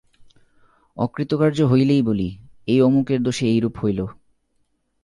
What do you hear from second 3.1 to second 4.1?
দোষে এইরূপ হইল।